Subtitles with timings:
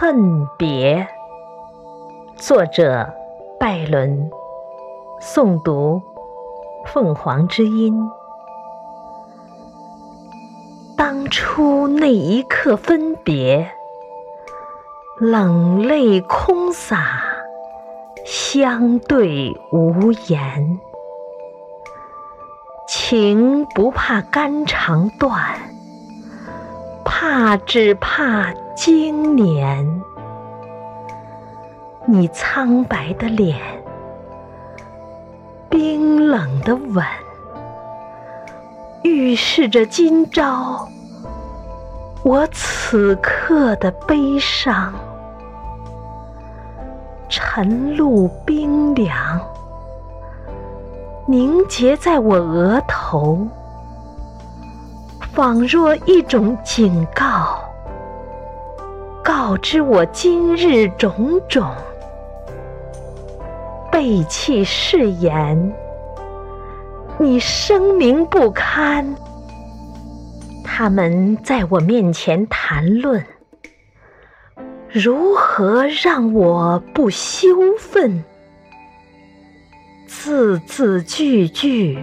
[0.00, 1.08] 恨别。
[2.36, 3.12] 作者：
[3.58, 4.30] 拜伦。
[5.20, 6.00] 诵读：
[6.86, 8.08] 凤凰之音。
[10.96, 13.68] 当初那一刻分别，
[15.18, 17.20] 冷泪空洒，
[18.24, 20.78] 相对无言。
[22.86, 25.34] 情不怕肝肠断，
[27.04, 30.00] 怕只怕经年。
[32.06, 33.58] 你苍白的脸，
[35.68, 37.04] 冰冷的吻，
[39.02, 40.88] 预示着今朝
[42.22, 44.94] 我此刻的悲伤。
[47.28, 49.40] 晨露冰凉，
[51.26, 53.44] 凝结在我额头，
[55.32, 57.57] 仿若一种警告，
[59.48, 61.74] 告知我今日种种。
[63.90, 65.72] 背弃誓言，
[67.18, 69.16] 你声名不堪。
[70.62, 73.24] 他们在我面前谈论，
[74.90, 78.22] 如何让我不羞愤？
[80.06, 81.98] 字字句句，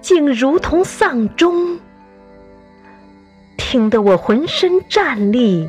[0.00, 1.80] 竟如同丧钟，
[3.56, 5.68] 听得我浑身战栗。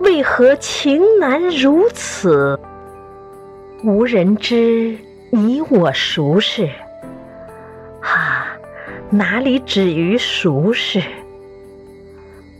[0.00, 2.58] 为何情难如此？
[3.84, 4.96] 无人知
[5.30, 6.68] 你我孰是？
[8.00, 8.46] 哈，
[9.10, 11.02] 哪里止于孰是？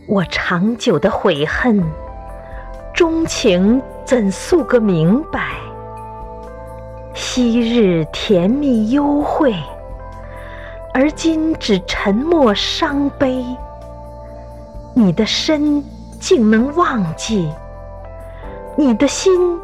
[0.07, 1.81] 我长久的悔恨，
[2.93, 5.55] 钟情怎诉个明白？
[7.13, 9.53] 昔日甜蜜幽会，
[10.93, 13.45] 而今只沉默伤悲。
[14.93, 15.83] 你的身
[16.19, 17.51] 竟能忘记，
[18.77, 19.59] 你的心。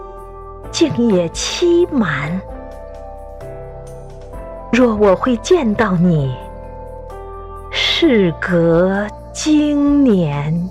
[0.72, 2.42] 竟也期满。
[4.74, 6.36] 若我会见到你，
[7.72, 10.70] 事隔经年，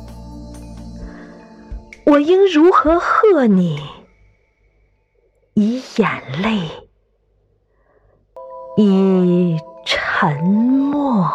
[2.04, 3.80] 我应如何贺你？
[5.54, 6.06] 以眼
[6.42, 6.68] 泪，
[8.76, 9.56] 以
[9.86, 11.26] 沉默。